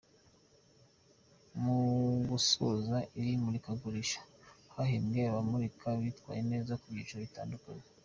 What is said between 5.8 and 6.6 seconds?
bitwaye